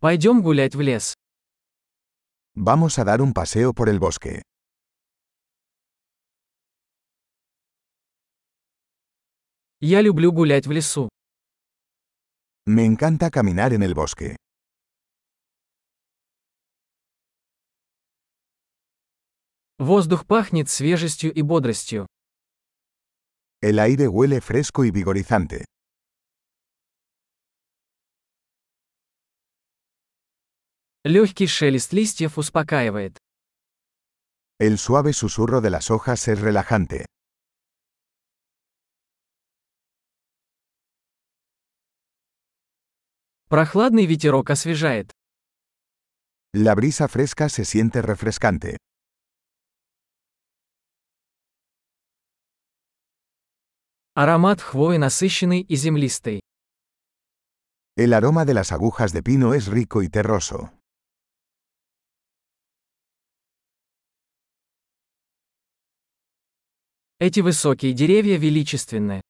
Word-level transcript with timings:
Пойдем 0.00 0.42
гулять 0.42 0.76
в 0.76 0.80
лес. 0.80 1.14
Vamos 2.54 3.00
a 3.00 3.04
dar 3.04 3.20
un 3.20 3.32
paseo 3.32 3.72
por 3.74 3.88
el 3.88 3.98
bosque. 3.98 4.42
Я 9.80 10.00
люблю 10.00 10.30
гулять 10.30 10.68
в 10.68 10.70
лесу. 10.70 11.08
Me 12.66 12.84
encanta 12.86 13.28
caminar 13.30 13.72
en 13.72 13.82
el 13.82 13.94
bosque. 13.94 14.36
Воздух 19.78 20.26
пахнет 20.26 20.68
свежестью 20.68 21.32
и 21.34 21.42
бодростью. 21.42 22.06
El 23.60 23.80
aire 23.80 24.06
huele 24.06 24.40
fresco 24.40 24.84
y 24.84 24.92
vigorizante. 24.92 25.64
Легкий 31.05 31.47
шелест 31.47 31.91
листьев 31.93 32.37
успокаивает. 32.37 33.17
El 34.59 34.77
suave 34.77 35.13
susurro 35.13 35.59
de 35.61 35.69
las 35.69 35.91
hojas 35.91 36.27
es 36.27 36.39
relajante. 36.39 37.05
Прохладный 43.49 44.05
ветерок 44.05 44.49
освежает. 44.49 45.11
La 46.53 46.73
brisa 46.75 47.07
fresca 47.07 47.49
se 47.49 47.65
siente 47.65 48.01
refrescante. 48.01 48.77
Аромат 54.15 54.61
хвои 54.61 54.97
насыщенный 54.97 55.61
и 55.61 55.75
землистый. 55.75 56.41
El 57.95 58.13
aroma 58.13 58.45
de 58.45 58.53
las 58.53 58.71
agujas 58.71 59.11
de 59.13 59.21
pino 59.23 59.53
es 59.53 59.67
rico 59.67 60.01
y 60.03 60.09
terroso. 60.09 60.71
Эти 67.20 67.40
высокие 67.40 67.94
деревья 67.94 68.38
величественны. 68.38 69.20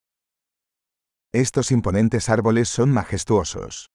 Estos 1.33 1.73
imponentes 1.73 2.29
árboles 2.29 2.69
son 2.69 2.93
majestuosos. 2.93 3.87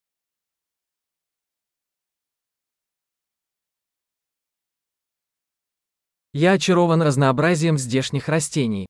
Я 6.33 6.53
очарован 6.53 7.03
разнообразием 7.03 7.77
здешних 7.77 8.29
растений. 8.29 8.87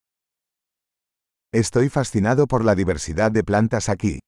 Estoy 1.51 1.89
fascinado 1.89 2.47
por 2.47 2.63
la 2.63 2.73
diversidad 2.73 3.29
de 3.29 3.43
plantas 3.43 3.89
aquí. 3.89 4.19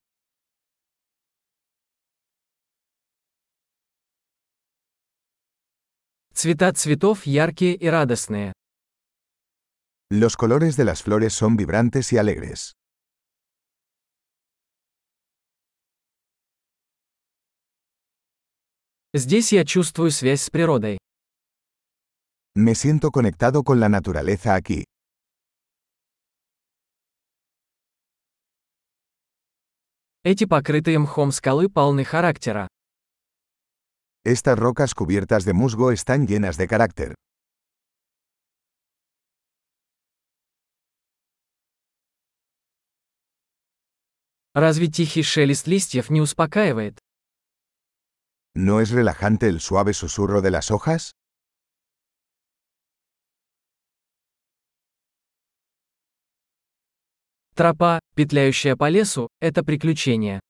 Цвета 6.34 6.73
цветов 6.73 7.26
яркие 7.26 7.76
и 7.76 7.88
радостные. 7.88 8.52
Los 10.11 10.36
colores 10.36 10.77
de 10.77 10.84
las 10.84 11.03
flores 11.03 11.33
son 11.33 11.56
vibrantes 11.56 12.12
y 12.12 12.19
alegres. 12.19 12.75
Здесь 19.12 19.53
я 19.53 19.64
чувствую 19.64 20.11
связь 20.11 20.42
с 20.42 20.50
природой. 20.50 20.98
Me 22.55 22.75
siento 22.75 23.11
conectado 23.11 23.62
con 23.62 23.81
la 23.81 23.89
naturaleza 23.89 24.55
aquí. 24.55 24.84
Эти 30.23 30.45
покрытые 30.45 30.98
мхом 30.98 31.33
скалы 31.33 31.69
полны 31.69 32.05
характера. 32.05 32.69
Estas 34.25 34.59
rocas 34.59 34.95
cubiertas 34.95 35.45
de 35.45 35.55
musgo 35.55 35.92
están 35.92 36.27
llenas 36.27 36.56
de 36.56 36.69
carácter. 36.69 37.14
Разве 44.55 44.89
тихий 44.89 45.23
шелест 45.23 45.67
листьев 45.67 46.11
не 46.11 46.20
успокаивает? 46.20 46.98
¿No 48.55 48.80
es 48.80 48.91
relajante 48.91 49.48
el 49.48 49.61
suave 49.61 49.95
susurro 49.95 50.42
de 50.42 50.51
las 50.51 50.70
hojas? 50.70 51.13
Тропа, 57.55 58.01
петляющая 58.14 58.74
по 58.74 58.89
лесу, 58.89 59.29
это 59.41 59.63
приключение. 59.63 60.41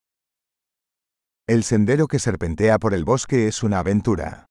El 1.48 1.64
sendero 1.64 2.06
que 2.06 2.18
serpentea 2.20 2.78
por 2.78 2.94
el 2.94 3.04
bosque 3.04 3.48
es 3.48 3.62
una 3.62 3.80
aventura. 3.80 4.46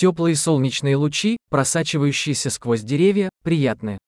Теплые 0.00 0.34
солнечные 0.34 0.96
лучи, 0.96 1.36
просачивающиеся 1.50 2.48
сквозь 2.48 2.80
деревья, 2.80 3.28
приятны. 3.44 3.98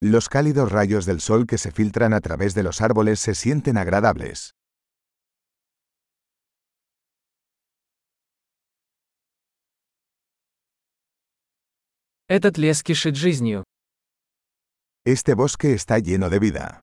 Los 0.00 0.30
cálidos 0.30 0.72
rayos 0.72 1.04
del 1.04 1.20
sol 1.20 1.46
que 1.46 1.58
se 1.58 1.70
filtran 1.70 2.14
a 2.14 2.22
través 2.22 2.54
de 2.54 2.62
los 2.62 2.80
árboles 2.80 3.20
se 3.20 3.34
sienten 3.34 3.76
agradables. 3.76 4.52
Этот 12.26 12.56
лес 12.56 12.82
кишит 12.82 13.16
жизнью. 13.16 13.64
Este 15.04 15.34
bosque 15.34 15.74
está 15.74 15.98
lleno 15.98 16.30
de 16.30 16.38
vida. 16.38 16.80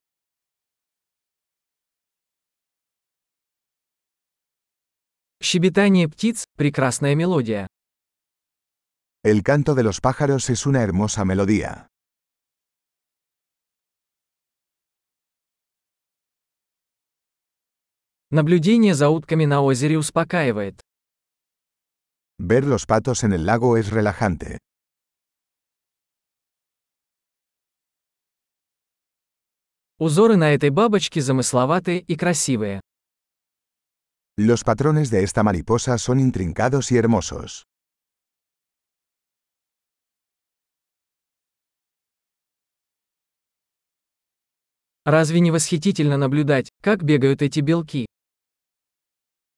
Щебетание 5.48 6.08
птиц– 6.08 6.48
прекрасная 6.56 7.14
мелодия. 7.14 7.68
El 9.22 9.44
canto 9.44 9.76
de 9.76 9.84
los 9.84 10.00
pájaros 10.00 10.50
es 10.50 10.66
una 10.66 10.82
hermosa 10.82 11.24
melodía. 11.24 11.86
Наблюдение 18.30 18.94
за 18.94 19.08
утками 19.08 19.44
на 19.44 19.60
озере 19.60 19.96
успокаивает. 19.96 20.80
Ver 22.38 22.64
los 22.64 22.84
patos 22.84 23.22
en 23.22 23.32
el 23.32 23.46
lago 23.46 23.76
es 23.76 23.90
relajante. 23.90 24.58
Узоры 30.00 30.34
на 30.34 30.50
этой 30.50 30.70
бабочке 30.70 31.20
замысловатые 31.20 32.00
и 32.00 32.16
красивые. 32.16 32.80
Los 34.38 34.64
patrones 34.64 35.10
de 35.10 35.22
esta 35.22 35.42
mariposa 35.42 35.96
son 35.96 36.20
intrincados 36.20 36.92
y 36.92 36.98
hermosos. 36.98 37.66
Разве 45.06 45.40
не 45.40 45.50
восхитительно 45.50 46.18
наблюдать, 46.18 46.68
как 46.82 47.02
бегают 47.02 47.40
эти 47.40 47.60
белки? 47.60 48.04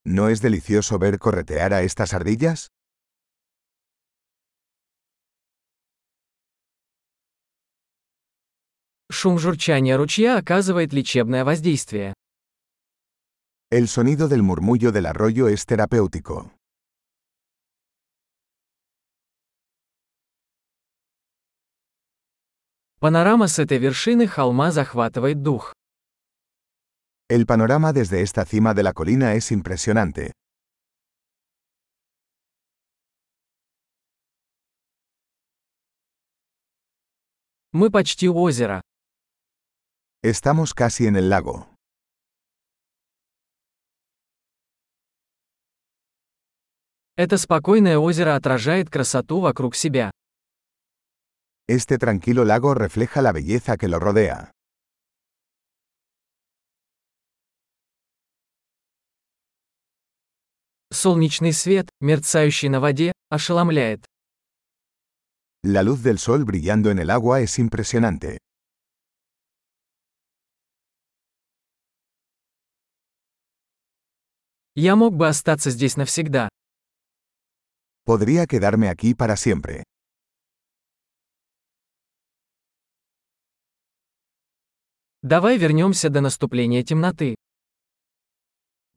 ¿No 0.05 0.29
es 0.29 0.41
delicioso 0.41 1.01
ver 1.01 1.19
corretear 1.19 1.73
a 1.73 1.83
estas 1.83 2.15
ardillas? 2.15 2.69
Шум 9.11 9.41
журчания 9.41 9.97
ручья 9.97 10.39
оказывает 10.39 10.93
лечебное 10.93 11.45
воздействие. 11.45 12.15
El 13.72 13.88
sonido 13.88 14.28
del 14.28 14.44
murmullo 14.44 14.92
del 14.92 15.08
arroyo 15.08 15.48
es 15.48 15.66
terapéutico. 15.66 16.52
Панорама 23.00 23.48
с 23.48 23.60
этой 23.60 23.80
вершины 23.80 24.28
холма 24.28 24.72
захватывает 24.72 25.42
дух. 25.42 25.74
El 27.30 27.46
panorama 27.46 27.94
desde 27.94 28.22
esta 28.22 28.46
cima 28.46 28.74
de 28.74 28.84
la 28.84 28.94
colina 28.94 29.34
es 29.34 29.52
impresionante. 29.52 30.34
Мы 37.74 37.90
почти 37.90 38.30
у 38.30 38.38
озера. 38.38 38.82
Estamos 40.22 40.74
casi 40.74 41.08
en 41.08 41.16
el 41.16 41.30
lago. 41.30 41.68
Это 47.19 47.37
спокойное 47.37 47.99
озеро 47.99 48.37
отражает 48.37 48.91
красоту 48.91 49.41
вокруг 49.41 49.75
себя. 49.75 50.13
Este 51.67 51.99
tranquilo 51.99 52.45
lago 52.45 52.75
refleja 52.75 53.21
la 53.21 53.33
belleza 53.33 53.77
que 53.77 53.89
lo 53.89 53.99
rodea. 53.99 54.53
Солнечный 60.93 61.53
свет, 61.53 61.91
мерцающий 62.01 62.69
на 62.69 62.79
воде, 62.79 63.13
ошеломляет. 63.31 64.05
La 65.65 65.83
luz 65.83 66.05
del 66.05 66.21
sol 66.21 66.45
brillando 66.45 66.89
en 66.93 67.01
el 67.01 67.11
agua 67.11 67.41
es 67.41 67.59
impresionante. 67.59 68.39
Я 74.77 74.95
мог 74.95 75.17
бы 75.17 75.27
остаться 75.27 75.71
здесь 75.71 75.97
навсегда, 75.97 76.49
Podría 78.08 78.46
quedarme 78.48 78.90
aquí 78.90 79.16
para 79.16 79.36
siempre. 79.38 79.84
Давай 85.22 85.58
вернемся 85.58 86.10
до 86.10 86.20
наступления 86.20 86.84
темноты. 86.84 87.36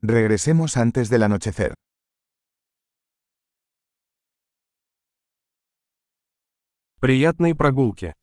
Regresemos 0.01 0.75
antes 0.75 1.09
del 1.09 1.23
anochecer. 1.23 1.73
Приятной 6.99 7.55
прогулки. 7.55 8.17